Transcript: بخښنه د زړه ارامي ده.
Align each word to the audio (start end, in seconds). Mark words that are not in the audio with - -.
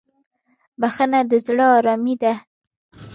بخښنه 0.79 1.19
د 1.29 1.31
زړه 1.45 1.65
ارامي 1.77 2.15
ده. 2.21 2.33